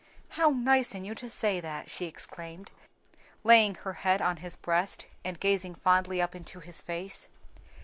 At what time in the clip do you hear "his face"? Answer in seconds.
6.59-7.29